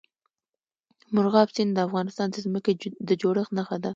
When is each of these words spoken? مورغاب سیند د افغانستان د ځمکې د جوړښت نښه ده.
مورغاب 1.13 1.49
سیند 1.55 1.71
د 1.75 1.79
افغانستان 1.87 2.27
د 2.31 2.35
ځمکې 2.45 2.71
د 3.07 3.09
جوړښت 3.21 3.51
نښه 3.57 3.77
ده. 3.83 3.89